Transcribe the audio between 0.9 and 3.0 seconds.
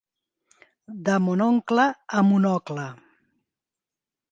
De Mon oncle a Monocle.